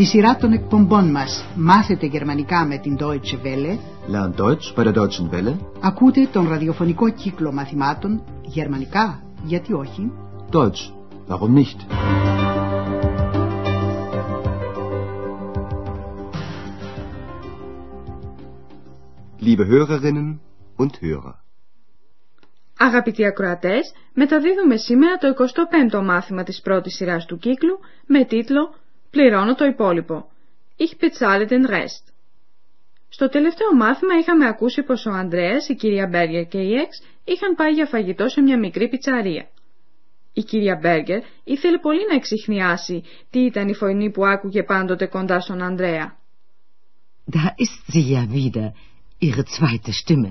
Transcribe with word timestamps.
Στη 0.00 0.08
σειρά 0.08 0.36
των 0.36 0.52
εκπομπών 0.52 1.10
μας 1.10 1.44
«Μάθετε 1.56 2.06
γερμανικά 2.06 2.66
με 2.66 2.78
την 2.78 2.96
Deutsche 3.00 3.44
Welle» 3.44 3.78
Lernt 4.12 4.40
Deutsch 4.40 4.74
bei 4.76 4.84
der 4.84 4.92
Deutschen 4.92 5.30
Welle. 5.30 5.56
ακούτε 5.80 6.28
τον 6.32 6.48
ραδιοφωνικό 6.48 7.10
κύκλο 7.10 7.52
μαθημάτων 7.52 8.22
«Γερμανικά, 8.42 9.22
γιατί 9.44 9.72
όχι» 9.72 10.12
Deutsch. 10.52 10.92
Warum 11.28 11.54
nicht? 11.54 11.76
Liebe 19.40 19.66
Hörerinnen 19.66 20.38
und 20.76 20.90
Hörer. 21.02 21.34
Αγαπητοί 22.78 23.26
ακροατές, 23.26 23.92
μεταδίδουμε 24.14 24.76
σήμερα 24.76 25.16
το 25.16 25.34
25ο 25.92 26.02
μάθημα 26.04 26.42
της 26.42 26.60
πρώτης 26.60 26.94
σειράς 26.94 27.24
του 27.24 27.38
κύκλου 27.38 27.78
με 28.06 28.24
τίτλο 28.24 28.74
«Πληρώνω 29.10 29.54
το 29.54 29.64
υπόλοιπο» 29.64 30.30
Ich 30.84 30.96
bezahle 30.98 31.46
den 31.46 31.66
Rest. 31.66 32.04
Στο 33.08 33.28
τελευταίο 33.28 33.74
μάθημα 33.74 34.14
είχαμε 34.18 34.48
ακούσει 34.48 34.82
πως 34.82 35.06
ο 35.06 35.10
Ανδρέας, 35.10 35.68
η 35.68 35.74
κυρία 35.74 36.06
Μπέργκερ 36.06 36.46
και 36.46 36.58
η 36.58 36.72
Εξ 36.74 37.02
είχαν 37.24 37.54
πάει 37.54 37.72
για 37.72 37.86
φαγητό 37.86 38.28
σε 38.28 38.40
μια 38.40 38.58
μικρή 38.58 38.88
πιτσαρία. 38.88 39.48
Η 40.32 40.42
κυρία 40.42 40.78
Μπέργκερ 40.80 41.22
ήθελε 41.44 41.78
πολύ 41.78 42.06
να 42.08 42.14
εξηχνιάσει 42.14 43.02
τι 43.30 43.44
ήταν 43.44 43.68
η 43.68 43.74
φωνή 43.74 44.10
που 44.10 44.26
άκουγε 44.26 44.62
πάντοτε 44.62 45.06
κοντά 45.06 45.40
στον 45.40 45.62
Ανδρέα. 45.62 46.18
Da 47.32 47.46
ist 47.64 47.82
sie 47.92 48.06
ja 48.14 48.22
wieder, 48.38 48.68
ihre 49.18 49.42
zweite 49.44 49.92
Stimme. 49.92 50.30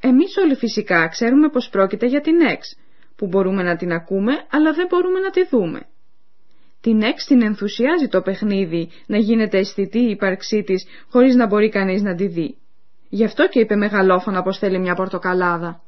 Εμείς 0.00 0.36
όλοι 0.36 0.54
φυσικά 0.54 1.08
ξέρουμε 1.08 1.48
πως 1.48 1.68
πρόκειται 1.68 2.06
για 2.06 2.20
την 2.20 2.40
Εξ, 2.40 2.76
που 3.16 3.26
μπορούμε 3.26 3.62
να 3.62 3.76
την 3.76 3.92
ακούμε 3.92 4.32
αλλά 4.50 4.72
δεν 4.72 4.86
μπορούμε 4.86 5.20
να 5.20 5.30
τη 5.30 5.46
δούμε. 5.46 5.86
Την 6.86 7.02
Εξ 7.02 7.24
την 7.24 7.42
ενθουσιάζει 7.42 8.08
το 8.08 8.20
παιχνίδι 8.20 8.90
να 9.06 9.18
γίνεται 9.18 9.58
αισθητή 9.58 9.98
η 9.98 10.10
ύπαρξή 10.10 10.62
της 10.62 10.86
χωρίς 11.10 11.34
να 11.34 11.46
μπορεί 11.46 11.68
κανείς 11.68 12.02
να 12.02 12.14
τη 12.14 12.26
δει. 12.26 12.56
Γι' 13.08 13.24
αυτό 13.24 13.48
και 13.48 13.60
είπε 13.60 13.76
μεγαλόφωνα 13.76 14.42
πως 14.42 14.58
θέλει 14.58 14.78
μια 14.78 14.94
πορτοκαλάδα. 14.94 15.82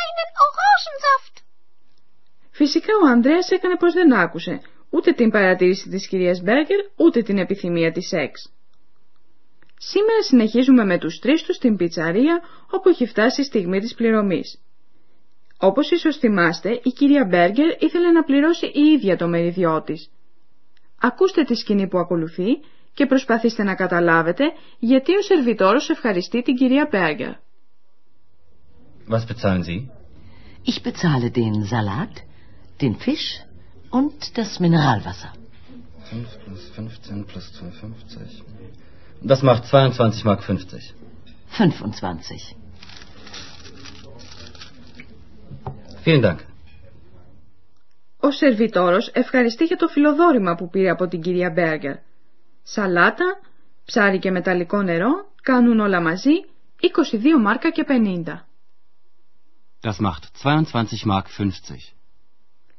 Einen 0.00 0.30
Orangensaft. 0.46 1.42
Φυσικά 2.50 2.92
ο 3.04 3.08
Ανδρέας 3.08 3.50
έκανε 3.50 3.76
πως 3.76 3.92
δεν 3.92 4.14
άκουσε 4.14 4.60
ούτε 4.90 5.12
την 5.12 5.30
παρατήρηση 5.30 5.88
της 5.88 6.06
κυρίας 6.06 6.40
Μπέργκερ 6.40 6.78
ούτε 6.96 7.22
την 7.22 7.38
επιθυμία 7.38 7.92
της 7.92 8.12
Εξ. 8.12 8.52
Σήμερα 9.78 10.22
συνεχίζουμε 10.22 10.84
με 10.84 10.98
τους 10.98 11.18
τρεις 11.18 11.42
τους 11.42 11.56
στην 11.56 11.76
πιτσαρία 11.76 12.40
όπου 12.70 12.88
έχει 12.88 13.06
φτάσει 13.06 13.40
η 13.40 13.44
στιγμή 13.44 13.80
της 13.80 13.94
πληρωμής. 13.94 14.60
Όπως 15.62 15.90
ίσως 15.90 16.16
θυμάστε, 16.16 16.80
η 16.82 16.90
κυρία 16.90 17.24
Μπέργκερ 17.24 17.82
ήθελε 17.82 18.10
να 18.10 18.22
πληρώσει 18.22 18.66
η 18.66 18.80
ίδια 18.94 19.16
το 19.16 19.28
μεριδιό 19.28 19.82
της. 19.82 20.10
Ακούστε 21.00 21.42
τη 21.44 21.54
σκηνή 21.54 21.88
που 21.88 21.98
ακολουθεί 21.98 22.46
και 22.94 23.06
προσπαθήστε 23.06 23.62
να 23.62 23.74
καταλάβετε 23.74 24.44
γιατί 24.78 25.16
ο 25.16 25.22
σερβιτόρος 25.22 25.90
ευχαριστεί 25.90 26.42
την 26.42 26.54
κυρία 26.54 26.88
Μπέργκερ. 26.90 27.32
Was 29.08 29.24
bezahlen 29.32 29.62
Sie? 29.68 29.80
Ich 30.70 30.78
bezahle 30.88 31.28
den 31.40 31.54
Salat, 31.72 32.14
den 32.82 32.94
Fisch 33.04 33.28
und 33.98 34.16
das 34.38 34.50
Mineralwasser. 34.64 35.30
5 36.10 36.38
plus 36.44 36.62
15 36.74 37.24
plus 37.30 37.46
2,50. 37.60 38.42
Das 39.30 39.40
macht 39.42 39.62
22 39.66 40.24
Mark 40.24 40.42
50. 40.42 40.94
25. 41.48 42.56
Vielen 46.04 46.22
Dank. 46.24 46.38
Ο 48.20 48.30
σερβιτόρος 48.30 49.10
ευχαριστεί 49.12 49.64
για 49.64 49.76
το 49.76 49.88
φιλοδόρημα 49.88 50.54
που 50.54 50.68
πήρε 50.68 50.90
από 50.90 51.08
την 51.08 51.20
κυρία 51.20 51.50
Μπέργκερ. 51.50 51.96
Σαλάτα, 52.62 53.40
ψάρι 53.84 54.18
και 54.18 54.30
μεταλλικό 54.30 54.82
νερό 54.82 55.10
κάνουν 55.42 55.80
όλα 55.80 56.00
μαζί 56.00 56.30
22 56.80 57.40
μάρκα 57.40 57.70
και 57.70 57.84
50. 57.88 58.24
Das 59.82 59.98
macht 60.06 60.24
22 60.42 60.74
Mark 61.12 61.26
50. 61.38 61.48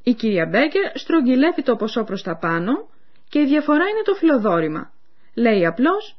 Η 0.03 0.13
κυρία 0.13 0.45
Μπέργκερ 0.45 0.97
στρογγυλεύει 0.97 1.63
το 1.63 1.75
ποσό 1.75 2.03
προς 2.03 2.21
τα 2.23 2.37
πάνω 2.37 2.89
και 3.29 3.39
η 3.39 3.45
διαφορά 3.45 3.83
είναι 3.87 4.01
το 4.05 4.13
φιλοδόρημα. 4.13 4.91
Λέει 5.33 5.65
απλώς 5.65 6.15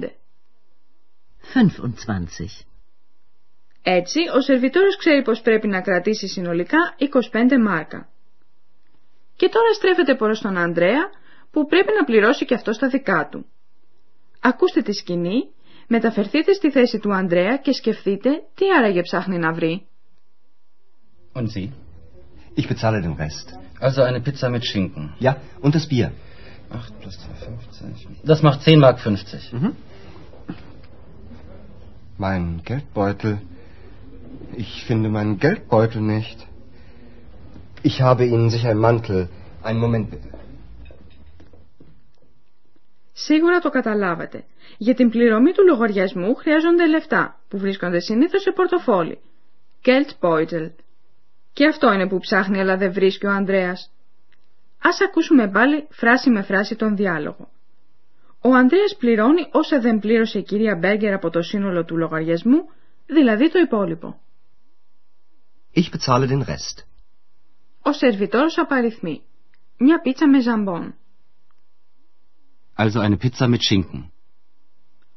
25. 0.00 0.10
25. 1.54 2.69
Έτσι, 3.82 4.20
ο 4.36 4.40
σερβιτόρος 4.40 4.96
ξέρει 4.96 5.22
πως 5.22 5.40
πρέπει 5.40 5.68
να 5.68 5.80
κρατήσει 5.80 6.28
συνολικά 6.28 6.78
25 6.98 7.58
μάρκα. 7.60 8.08
Και 9.36 9.48
τώρα 9.48 9.72
στρέφεται 9.72 10.14
προς 10.14 10.40
τον 10.40 10.56
Ανδρέα 10.56 11.10
που 11.50 11.66
πρέπει 11.66 11.92
να 11.98 12.04
πληρώσει 12.04 12.44
και 12.44 12.54
αυτό 12.54 12.72
στα 12.72 12.88
δικά 12.88 13.28
του. 13.30 13.46
Ακούστε 14.40 14.82
τη 14.82 14.92
σκηνή, 14.92 15.50
μεταφερθείτε 15.88 16.52
στη 16.52 16.70
θέση 16.70 16.98
του 16.98 17.14
Ανδρέα 17.14 17.56
και 17.56 17.72
σκεφτείτε 17.72 18.30
τι 18.54 18.64
άραγε 18.78 19.02
ψάχνει 19.02 19.38
να 19.38 19.52
βρει. 19.52 19.86
Und 21.32 21.48
Sie? 21.54 21.68
Ich 22.54 22.66
bezahle 22.68 23.00
den 23.00 23.14
Rest. 23.24 23.46
Also 23.80 24.02
eine 24.02 24.20
Pizza 24.20 24.48
mit 24.50 24.64
Schinken. 24.70 25.04
Ja, 25.26 25.32
und 25.60 25.74
das 25.74 25.86
Bier. 25.86 26.08
8 26.70 27.00
plus 27.00 27.14
2,50. 27.18 28.24
Das 28.24 28.42
macht 28.42 28.60
10 28.62 28.78
Mark 28.78 28.98
50. 28.98 29.52
Mhm. 29.52 29.72
Mein 32.18 32.60
Geldbeutel. 32.64 33.40
Ich 34.56 34.84
finde 34.86 35.08
meinen 35.08 35.38
Geldbeutel 35.38 36.00
nicht. 36.02 36.38
Ich 37.82 38.00
habe 38.00 38.24
Ihnen 38.24 38.50
sicher 38.50 38.70
im 38.70 38.78
Mantel. 38.78 39.28
Einen 39.62 39.80
Moment 39.80 40.10
bitte. 40.10 40.28
Σίγουρα 43.12 43.58
το 43.58 43.70
καταλάβατε. 43.70 44.44
Για 44.78 44.94
την 44.94 45.10
πληρωμή 45.10 45.52
του 45.52 45.64
λογαριασμού 45.66 46.34
χρειάζονται 46.34 46.86
λεφτά 46.86 47.40
που 47.48 47.58
βρίσκονται 47.58 48.00
συνήθως 48.00 48.42
σε 48.42 48.52
πορτοφόλι. 48.52 49.18
Geldbeutel. 49.84 50.70
Και 51.52 51.66
αυτό 51.66 51.92
είναι 51.92 52.08
που 52.08 52.18
ψάχνει 52.18 52.58
αλλά 52.60 52.76
δεν 52.76 52.92
βρίσκει 52.92 53.26
ο 53.26 53.30
Ανδρέας. 53.30 53.92
Ας 54.82 55.00
ακούσουμε 55.00 55.48
πάλι 55.48 55.86
φράση 55.90 56.30
με 56.30 56.42
φράση 56.42 56.76
τον 56.76 56.96
διάλογο. 56.96 57.48
Ο 58.42 58.54
Ανδρέας 58.54 58.96
πληρώνει 58.98 59.48
όσα 59.52 59.80
δεν 59.80 59.98
πλήρωσε 59.98 60.38
η 60.38 60.42
κυρία 60.42 60.76
Μπέργκερ 60.76 61.12
από 61.12 61.30
το 61.30 61.42
σύνολο 61.42 61.84
του 61.84 61.96
λογαριασμού, 61.96 62.68
δηλαδή 63.12 63.50
το 63.50 63.58
υπόλοιπο. 63.58 64.20
Ich 65.74 65.90
bezahle 65.90 66.26
den 66.26 66.44
Rest. 66.44 66.84
Ο 67.82 67.92
σερβιτόρος 67.92 68.58
απαριθμεί. 68.58 69.22
Μια 69.78 70.00
πίτσα 70.00 70.28
με 70.28 70.40
ζαμπόν. 70.40 70.94
Also 72.76 73.00
eine 73.00 73.16
Pizza 73.22 73.46
mit 73.48 73.60
Schinken. 73.68 74.10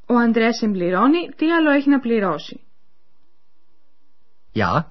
Ο 0.06 0.14
Ανδρέας 0.16 0.58
συμπληρώνει 0.58 1.30
τι 1.36 1.52
άλλο 1.52 1.72
έχει 1.72 1.90
να 1.90 2.00
πληρώσει. 2.00 2.62
Ja, 4.54 4.84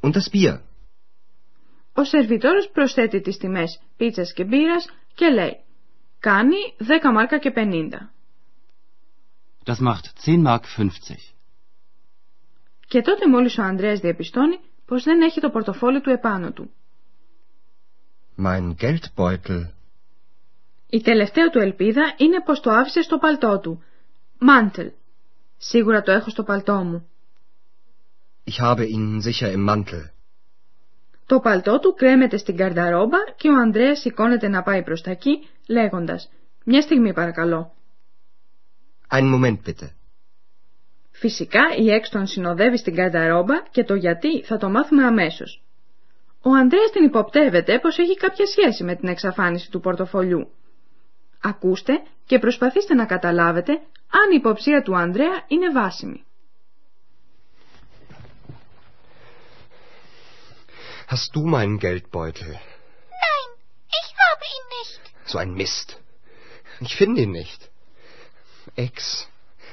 und 0.00 0.12
das 0.14 0.28
Bier. 0.32 0.60
Ο 1.94 2.04
σερβιτόρος 2.04 2.70
προσθέτει 2.72 3.20
τις 3.20 3.36
τιμές 3.36 3.80
πίτσας 3.96 4.32
και 4.32 4.44
μπύρας 4.44 4.88
και 5.14 5.28
λέει 5.28 5.60
«Κάνει 6.18 6.56
10 6.78 7.12
μάρκα 7.12 7.38
και 7.38 7.52
50». 7.56 7.90
Das 9.64 9.78
macht 9.78 10.06
10 10.24 10.42
Mark 10.46 10.64
50. 10.76 10.88
Και 12.90 13.02
τότε 13.02 13.28
μόλις 13.28 13.58
ο 13.58 13.62
Ανδρέας 13.62 14.00
διαπιστώνει 14.00 14.58
πως 14.86 15.02
δεν 15.04 15.20
έχει 15.20 15.40
το 15.40 15.50
πορτοφόλι 15.50 16.00
του 16.00 16.10
επάνω 16.10 16.52
του. 16.52 16.70
Mein 18.44 18.74
Geldbeutel. 18.80 19.62
Η 20.86 21.00
τελευταία 21.00 21.50
του 21.50 21.58
ελπίδα 21.58 22.14
είναι 22.16 22.42
πως 22.44 22.60
το 22.60 22.70
άφησε 22.70 23.02
στο 23.02 23.18
παλτό 23.18 23.58
του. 23.58 23.82
Μάντελ. 24.38 24.90
Σίγουρα 25.58 26.02
το 26.02 26.12
έχω 26.12 26.30
στο 26.30 26.42
παλτό 26.42 26.74
μου. 26.74 27.08
Ich 28.44 28.64
habe 28.64 28.84
ihn 28.94 29.20
sicher 29.22 29.52
im 29.56 29.68
Mantel. 29.68 30.10
Το 31.26 31.40
παλτό 31.40 31.78
του 31.78 31.94
κρέμεται 31.94 32.36
στην 32.36 32.56
καρδαρόμπα 32.56 33.18
και 33.36 33.48
ο 33.48 33.54
Ανδρέας 33.60 34.00
σηκώνεται 34.00 34.48
να 34.48 34.62
πάει 34.62 34.82
προς 34.82 35.02
τα 35.02 35.10
εκεί, 35.10 35.48
λέγοντας 35.68 36.30
«Μια 36.64 36.80
στιγμή 36.80 37.12
παρακαλώ». 37.12 37.74
Einen 39.10 39.34
Moment 39.34 39.58
bitte. 39.66 39.99
Φυσικά 41.20 41.60
η 41.76 41.90
Έξ 41.90 42.08
τον 42.08 42.26
συνοδεύει 42.26 42.78
στην 42.78 42.94
καρδαρόμπα 42.94 43.62
και 43.70 43.84
το 43.84 43.94
γιατί 43.94 44.42
θα 44.42 44.56
το 44.56 44.68
μάθουμε 44.68 45.04
αμέσως. 45.04 45.62
Ο 46.42 46.50
Ανδρέας 46.50 46.90
την 46.90 47.04
υποπτεύεται 47.04 47.78
πως 47.78 47.98
έχει 47.98 48.16
κάποια 48.16 48.46
σχέση 48.46 48.84
με 48.84 48.94
την 48.96 49.08
εξαφάνιση 49.08 49.70
του 49.70 49.80
πορτοφολιού. 49.80 50.50
Ακούστε 51.42 51.92
και 52.26 52.38
προσπαθήστε 52.38 52.94
να 52.94 53.06
καταλάβετε 53.06 53.72
αν 54.10 54.30
η 54.32 54.36
υποψία 54.36 54.82
του 54.82 54.96
Ανδρέα 54.96 55.44
είναι 55.48 55.70
βάσιμη. 55.70 56.24
Hast 61.12 61.30
du 61.34 61.40
meinen 61.54 61.78
Geldbeutel? 61.84 62.50
Nein, 63.26 63.48
ich 64.00 64.10
habe 64.26 64.44
ihn 64.54 64.66
nicht. 64.78 65.02
So 65.30 65.36
ein 65.42 65.52
Mist. 65.60 65.88
Ich 66.86 66.94
finde 67.00 67.20
ihn 67.24 67.32
nicht. 67.40 67.60
Ex, 68.86 68.94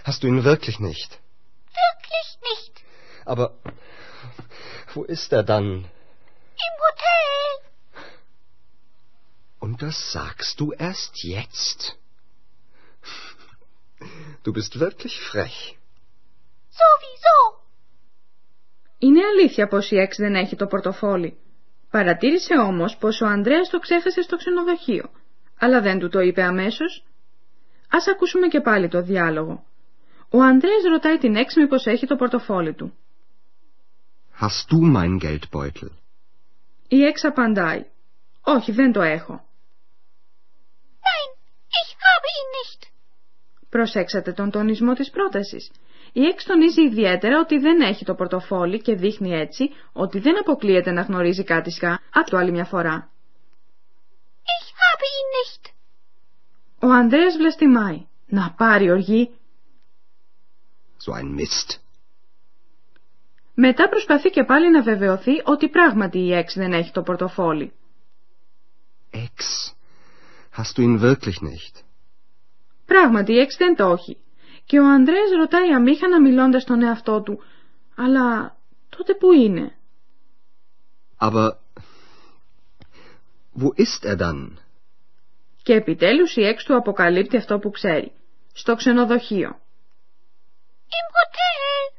hast 0.08 0.20
du 0.22 0.28
ihn 0.28 0.44
wirklich 0.52 0.80
nicht? 0.80 1.12
Wirklich 3.28 3.36
nicht. 3.36 3.38
Aber 3.38 3.52
wo 4.94 5.04
ist 5.04 5.32
er 5.34 5.44
dann? 5.44 5.66
Im 5.66 6.76
Hotel. 6.88 7.70
Und 9.60 9.82
das 9.82 10.12
sagst 10.12 10.60
du 10.60 10.72
erst 10.72 11.24
jetzt; 11.24 11.98
Du 14.44 14.54
bist 14.54 14.80
wirklich 14.80 15.20
frech. 15.20 15.78
Sowieso. 16.70 17.62
Είναι 19.00 19.22
αλήθεια 19.26 19.68
πως 19.68 19.92
η 19.92 19.98
Εξ 19.98 20.18
δεν 20.18 20.36
έχει 20.36 20.56
το 20.56 20.68
πορτοφόλι. 20.68 21.38
Παρατήρησε 21.92 22.54
όμως 22.54 22.98
πως 22.98 23.22
ο 23.22 23.26
Ανδρέας 23.26 23.70
το 23.70 23.80
ξέχασε 23.80 24.22
στο 24.22 24.38
ξενοδοχείο, 24.38 25.10
αλλά 25.60 25.82
δεν 25.82 26.00
του 26.00 26.10
το 26.10 26.20
είπε 26.20 26.44
αμέσως. 26.44 27.04
Ας 27.90 28.08
ακούσουμε 28.08 28.48
και 28.48 28.62
πάλι 28.62 28.88
το 28.88 29.02
διάλογο. 29.02 29.64
Ο 30.30 30.42
Ανδρέας 30.42 30.84
ρωτάει 30.84 31.18
την 31.18 31.36
Εξ 31.36 31.56
μήπως 31.56 31.86
έχει 31.86 32.08
το 32.08 32.16
πορτοφόλι 32.16 32.74
του. 32.74 32.94
Hast 34.40 34.72
du 34.72 34.80
mein 34.82 35.20
Geldbeutel? 35.20 35.92
Η 36.88 37.04
Εξ 37.04 37.24
απαντάει. 37.24 37.86
Όχι, 38.42 38.72
δεν 38.72 38.92
το 38.92 39.02
έχω. 39.02 39.34
Nein, 41.08 41.30
ich 41.80 41.92
habe 42.06 42.28
ihn 42.38 42.50
nicht. 42.58 42.92
Προσέξατε 43.70 44.32
τον 44.34 44.52
τονισμό 44.52 44.94
της 44.94 45.10
πρότασης. 45.10 45.72
Η 46.14 46.26
Εξ 46.26 46.44
τονίζει 46.44 46.82
ιδιαίτερα 46.82 47.40
ότι 47.40 47.58
δεν 47.58 47.82
έχει 47.82 48.06
το 48.06 48.16
πορτοφόλι 48.16 48.82
και 48.82 48.96
δείχνει 48.96 49.32
έτσι 49.32 49.70
ότι 49.94 50.20
δεν 50.20 50.40
αποκλείεται 50.40 50.92
να 50.92 51.02
γνωρίζει 51.02 51.44
κάτι 51.44 51.72
σκά 51.72 52.00
από 52.14 52.30
το 52.30 52.38
άλλη 52.38 52.52
μια 52.52 52.66
φορά. 52.66 53.10
Ich 54.44 54.70
habe 54.84 55.06
ihn 55.18 55.30
nicht. 55.38 55.74
Ο 56.82 56.88
Ανδρέας 56.88 57.38
βλαστημάει. 57.38 58.08
Να 58.28 58.54
πάρει 58.58 58.92
οργή. 58.92 59.32
So 61.06 61.14
ein 61.14 61.36
Mist. 61.36 61.87
Μετά 63.60 63.90
προσπαθεί 63.90 64.30
και 64.30 64.44
πάλι 64.44 64.72
να 64.72 64.82
βεβαιωθεί 64.82 65.32
ότι 65.44 65.70
πράγματι 65.70 66.20
η 66.20 66.34
Εξ 66.34 66.54
δεν 66.56 66.74
έχει 66.74 66.92
το 66.92 67.02
πορτοφόλι. 67.02 67.74
Ex. 69.14 69.38
Hast 70.58 70.78
du 70.78 70.82
ihn 70.82 71.02
wirklich 71.02 71.42
nicht? 71.42 71.84
Πράγματι 72.86 73.34
η 73.34 73.40
Εξ 73.40 73.58
δεν 73.58 73.76
το 73.76 73.92
έχει. 73.92 74.18
Και 74.66 74.80
ο 74.80 74.86
Ανδρέας 74.86 75.30
ρωτάει 75.38 75.74
αμήχανα 75.74 76.22
μιλώντας 76.22 76.62
στον 76.62 76.82
εαυτό 76.84 77.22
του. 77.22 77.44
Αλλά 77.96 78.58
τότε 78.98 79.14
που 79.14 79.32
είναι; 79.32 79.78
Aber 81.20 81.50
wo 83.60 83.68
ist 83.76 84.10
er 84.12 84.18
dann? 84.18 84.52
Και 85.64 85.74
επιτέλους 85.74 86.36
η 86.36 86.42
Εξ 86.42 86.64
του 86.64 86.76
αποκαλύπτει 86.76 87.38
αυτό 87.38 87.60
που 87.60 87.72
ξέρει. 87.72 88.12
Στο 88.54 88.76
ξενοδοχείο. 88.76 89.60
Im 90.98 91.08
Hotel. 91.16 91.97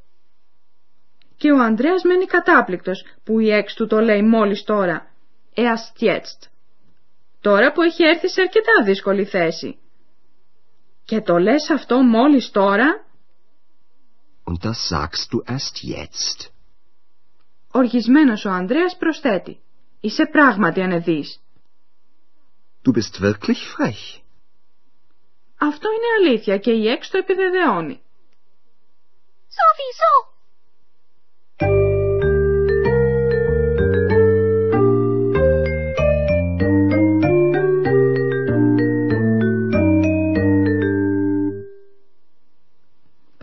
Και 1.39 1.51
ο 1.53 1.59
Ανδρέας 1.59 2.03
μένει 2.03 2.25
κατάπληκτος 2.25 3.05
που 3.25 3.39
η 3.41 3.51
Εξ 3.51 3.75
του 3.75 3.87
το 3.87 3.99
λέει 3.99 4.23
μόλις 4.23 4.65
τώρα. 4.65 5.11
Erst 5.55 6.03
jetzt. 6.03 6.51
Τώρα 7.41 7.73
που 7.73 7.83
έχει 7.83 8.05
έρθει 8.05 8.29
σε 8.29 8.41
αρκετά 8.41 8.83
δύσκολη 8.85 9.25
θέση. 9.25 9.79
Και 11.05 11.21
το 11.21 11.39
λες 11.39 11.71
αυτό 11.71 12.03
μόλις 12.03 12.51
τώρα, 12.51 13.07
Und 14.45 14.65
das 14.65 14.79
sagst 14.91 15.29
du 15.33 15.43
erst 15.55 15.77
jetzt; 15.83 16.51
οργισμένος 17.73 18.45
ο 18.45 18.51
Ανδρέας 18.51 18.97
προσθέτει. 18.97 19.61
Είσαι 20.01 20.27
πράγματι 20.27 20.83
ανεδής. 20.83 21.43
Du 22.85 22.93
bist 22.93 23.23
wirklich 23.23 23.61
frech; 23.77 24.21
Αυτό 25.61 25.89
είναι 25.91 26.29
αλήθεια 26.29 26.59
και 26.59 26.71
η 26.71 26.89
Εξ 26.89 27.11
το 27.11 27.19
επιβεβαιώνει. 27.19 28.03
Sowieso. 29.57 30.38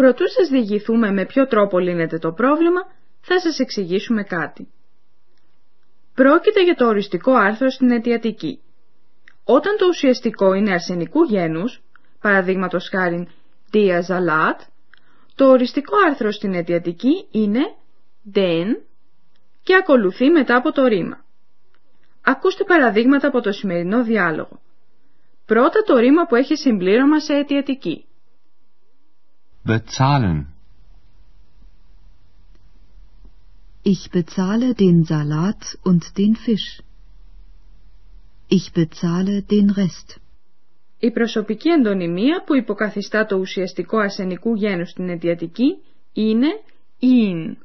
Προτού 0.05 0.29
σας 0.29 0.47
διηγηθούμε 0.49 1.11
με 1.11 1.25
ποιο 1.25 1.47
τρόπο 1.47 1.79
λύνεται 1.79 2.17
το 2.17 2.31
πρόβλημα, 2.31 2.81
θα 3.21 3.39
σας 3.39 3.59
εξηγήσουμε 3.59 4.23
κάτι. 4.23 4.67
Πρόκειται 6.13 6.63
για 6.63 6.75
το 6.75 6.87
οριστικό 6.87 7.31
άρθρο 7.33 7.69
στην 7.69 7.91
αιτιατική. 7.91 8.59
Όταν 9.43 9.77
το 9.77 9.85
ουσιαστικό 9.87 10.53
είναι 10.53 10.71
αρσενικού 10.71 11.23
γένους, 11.23 11.81
παραδείγματος 12.21 12.89
χάριν 12.89 13.27
diazalat, 13.73 14.59
το 15.35 15.45
οριστικό 15.49 15.95
άρθρο 16.07 16.31
στην 16.31 16.53
αιτιατική 16.53 17.27
είναι 17.31 17.61
den 18.33 18.67
και 19.63 19.75
ακολουθεί 19.75 20.29
μετά 20.29 20.55
από 20.55 20.71
το 20.71 20.85
ρήμα. 20.85 21.25
Ακούστε 22.23 22.63
παραδείγματα 22.63 23.27
από 23.27 23.41
το 23.41 23.51
σημερινό 23.51 24.03
διάλογο. 24.03 24.59
Πρώτα 25.45 25.81
το 25.85 25.97
ρήμα 25.97 26.25
που 26.25 26.35
έχει 26.35 26.55
συμπλήρωμα 26.55 27.19
σε 27.19 27.33
αιτιατική. 27.33 28.05
Bezahlen. 29.65 30.47
Ich 33.81 34.11
bezahle 34.11 34.75
den 34.75 35.05
Salat 35.05 35.63
und 35.83 36.03
den 36.19 36.35
Fisch. 36.35 36.83
Ich 38.47 38.73
bezahle 38.73 39.41
den 39.41 39.69
Rest. 39.69 40.19
Η 40.99 41.11
προσωπική 41.11 41.69
εντονιμία 41.69 42.43
που 42.45 42.55
υποκαθιστά 42.55 43.25
το 43.25 43.35
ουσιαστικό 43.35 43.97
αρσενικού 43.97 44.55
γένους 44.55 44.89
στην 44.89 45.09
αιτιατική 45.09 45.77
είναι 46.13 46.47
in. 47.01 47.55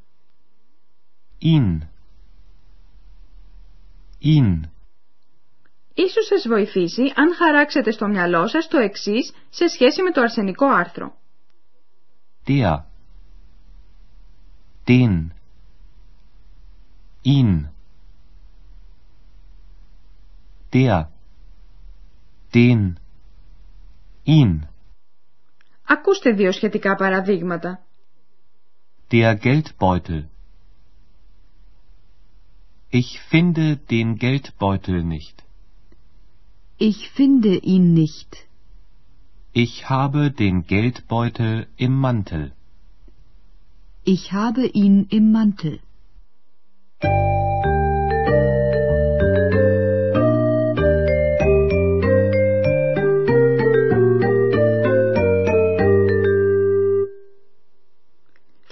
Ihn. 1.43 1.79
Ihn. 4.23 4.61
Ίσως 5.94 6.26
σας 6.26 6.46
βοηθήσει 6.49 7.12
αν 7.14 7.35
χαράξετε 7.35 7.91
στο 7.91 8.08
μυαλό 8.08 8.46
σας 8.46 8.69
το 8.69 8.79
εξής 8.79 9.32
σε 9.49 9.67
σχέση 9.67 10.03
με 10.03 10.11
το 10.11 10.20
αρσενικό 10.20 10.67
άρθρο. 10.67 11.19
Der. 12.50 12.86
Den. 14.88 15.33
Ihn. 17.21 17.69
Der. 20.74 21.09
Den. 22.53 23.00
Ihn. 24.24 24.59
Ακούστε 25.88 26.31
δύο 26.31 26.51
σχετικά 26.51 26.95
παραδείγματα. 26.95 27.80
Der 29.12 29.36
Geldbeutel. 29.36 30.30
Ich 32.90 33.19
finde 33.30 33.78
den 33.78 34.18
Geldbeutel 34.18 35.04
nicht. 35.04 35.44
Ich 36.78 37.09
finde 37.09 37.54
ihn 37.73 37.94
nicht. 37.94 38.47
Ich 39.52 39.90
habe 39.90 40.30
den 40.30 40.64
Geldbeutel 40.64 41.66
im 41.76 41.98
Mantel. 41.98 42.52
Ich 44.04 44.32
habe 44.32 44.64
ihn 44.66 45.06
im 45.10 45.32
Mantel. 45.32 45.80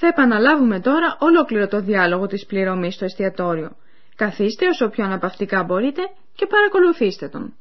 Θα 0.00 0.06
επαναλάβουμε 0.06 0.80
τώρα 0.80 1.16
ολόκληρο 1.20 1.68
το 1.68 1.80
διάλογο 1.80 2.26
της 2.26 2.46
πληρωμής 2.46 2.94
στο 2.94 3.04
εστιατόριο. 3.04 3.76
Καθίστε 4.16 4.66
όσο 4.66 4.88
πιο 4.88 5.04
αναπαυτικά 5.04 5.62
μπορείτε 5.62 6.02
και 6.34 6.46
παρακολουθήστε 6.46 7.28
τον. 7.28 7.57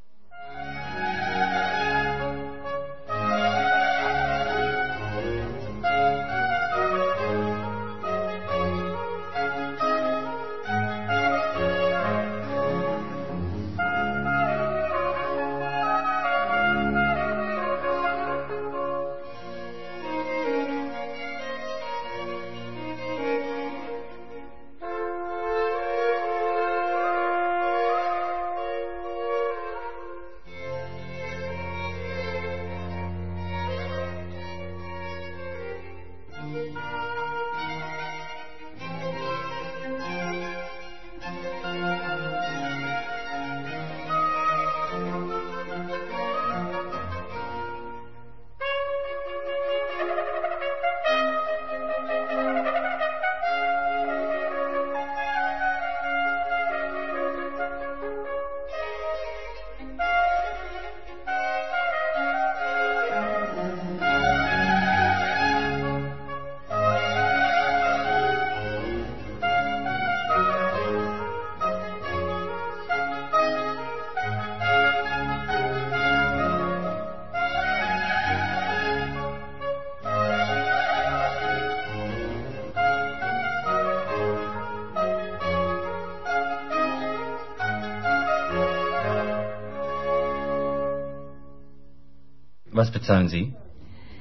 Was 92.77 92.91
bezahlen 92.91 93.29
Sie? 93.29 93.55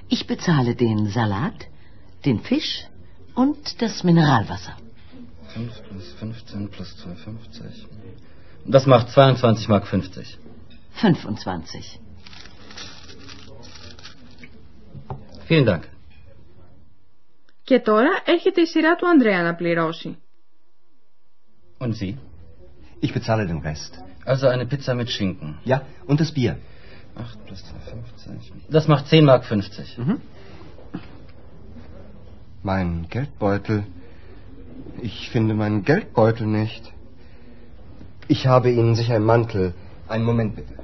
Ich 0.10 0.28
bezahle 0.28 0.76
den 0.76 1.08
Salat, 1.08 1.60
den 2.26 2.40
Fisch 2.40 2.86
und 3.34 3.82
das 3.82 4.04
Mineralwasser. 4.04 4.76
5 5.54 5.84
plus 5.88 6.14
15 6.20 6.70
plus 6.70 6.90
2,50. 7.06 7.86
Das 8.66 8.86
macht 8.86 9.10
22 9.10 9.68
Mark 9.68 9.88
50. 9.88 10.38
25. 10.94 12.00
Vielen 15.48 15.66
Dank. 15.66 15.84
Και 17.64 17.80
τώρα 17.80 18.10
έρχεται 18.26 18.62
η 18.62 18.66
σειρά 18.66 18.96
του 18.96 19.08
Ανδρέα 19.08 19.44
να 19.44 19.56
πληρώσει. 19.56 20.18
Und 21.80 21.94
Sie? 21.96 22.14
Ich 23.00 23.14
bezahle 23.14 23.46
den 23.48 23.60
Rest. 23.70 23.94
Also 24.26 24.48
eine 24.48 24.66
Pizza 24.66 24.94
mit 24.94 25.10
Schinken. 25.10 25.60
Ja, 25.64 25.82
und 26.06 26.20
das 26.20 26.32
Bier. 26.32 26.58
8 27.16 27.46
plus 27.46 27.60
2,50. 27.60 27.75
Das 28.70 28.88
macht 28.88 29.08
10 29.08 29.26
Mark 29.26 29.44
50. 29.46 29.98
Mhm. 29.98 30.22
Mein 32.64 33.08
Geldbeutel. 33.10 33.84
Ich 35.02 35.30
finde 35.30 35.54
meinen 35.54 35.84
Geldbeutel 35.84 36.48
nicht. 36.48 36.94
Ich 38.28 38.48
habe 38.48 38.70
Ihnen 38.72 38.96
sicher 38.96 39.16
einen 39.16 39.26
Mantel. 39.26 39.74
Einen 40.08 40.26
Moment 40.26 40.56
bitte. 40.56 40.76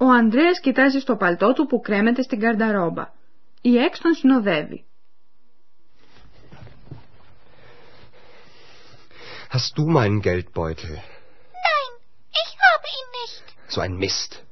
Ο 0.00 0.06
Ανδρέας 0.10 0.60
κοιτάζει 0.60 0.98
στο 0.98 1.16
παλτό 1.16 1.52
του 1.52 1.66
που 1.66 1.80
κρέμεται 1.80 2.22
στην 2.22 2.40
καρνταρόμπα. 2.40 3.12
Η 3.60 3.76
Εξ 3.78 3.98
τον 4.00 4.14
συνοδεύει. 4.14 4.84
Hast 9.50 9.78
du 9.78 9.86
meinen 9.86 10.20
Geldbeutel? 10.20 10.98
So 13.72 13.80
ein 13.80 13.96
Mist. 13.96 14.42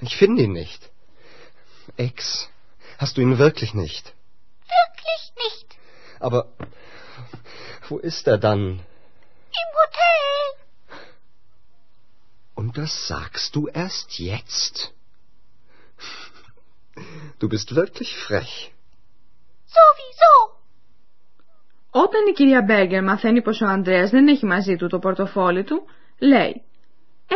Ich 0.00 0.16
finde 0.16 0.42
ihn 0.44 0.52
nicht. 0.52 0.90
Ex, 1.96 2.48
hast 2.98 3.16
du 3.16 3.20
ihn 3.20 3.38
wirklich 3.38 3.72
nicht? 3.74 4.04
Wirklich 4.78 5.22
nicht. 5.44 5.66
Aber 6.20 6.40
wo 7.88 7.98
ist 7.98 8.26
er 8.26 8.38
dann? 8.38 8.60
Im 9.62 9.68
Hotel. 9.80 10.44
Und 12.54 12.78
das 12.78 13.06
sagst 13.06 13.54
du 13.54 13.68
erst 13.68 14.18
jetzt? 14.18 14.92
Du 17.38 17.48
bist 17.48 17.74
wirklich 17.74 18.16
frech. 18.16 18.72
Sowieso. 19.66 20.56
Όταν 21.90 22.26
η 22.26 22.32
κυρία 22.32 22.62
Μπέργκερ 22.62 23.02
μαθαίνει 23.02 23.42
πως 23.42 23.60
ο 23.60 23.66
Ανδρέας 23.66 24.10
δεν 24.10 24.28
έχει 24.28 24.46
μαζί 24.46 24.76
του 24.76 24.86
το 24.86 24.98
πορτοφόλι 24.98 25.64
του, 25.64 25.86
λέει 26.18 26.62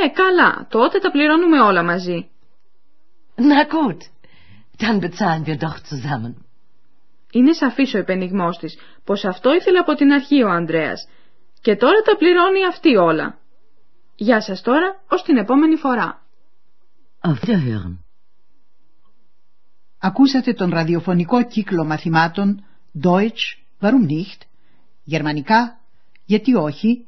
«Ε, 0.04 0.08
καλά, 0.08 0.68
τότε 0.70 1.00
τα 1.00 1.12
πληρώνουμε 1.12 1.62
όλα 1.62 1.84
μαζί». 1.84 2.30
Na 3.38 3.64
gut, 3.76 4.00
dann 4.82 5.00
bezahlen 5.00 5.46
wir 5.46 5.58
doch 5.58 5.78
zusammen. 5.90 6.34
Είναι 7.32 7.54
σαφής 7.54 7.94
ο 7.94 7.98
επενιγμός 7.98 8.58
της 8.58 8.78
πως 9.04 9.26
αυτό 9.26 9.54
ήθελε 9.54 9.78
από 9.78 9.94
την 9.94 10.12
αρχή 10.12 10.44
ο 10.44 10.50
Ανδρέας 10.50 11.08
και 11.62 11.76
τώρα 11.76 12.02
τα 12.02 12.18
πληρώνει 12.18 12.66
αυτή 12.66 12.96
όλα. 12.96 13.38
Γεια 14.16 14.42
σας 14.42 14.62
τώρα, 14.62 15.04
ως 15.10 15.24
την 15.24 15.38
επόμενη 15.38 15.76
φορά. 15.76 16.24
Auf 17.22 17.48
Wiederhören. 17.48 17.98
Ακούσατε 20.00 20.54
τον 20.54 20.70
ραδιοφωνικό 20.70 21.44
κύκλο 21.44 21.86
μαθημάτων 21.86 22.66
Deutsch, 23.04 23.46
warum 23.82 24.10
nicht, 24.10 24.42
γερμανικά, 25.04 25.80
γιατί 26.26 26.56
όχι, 26.56 27.08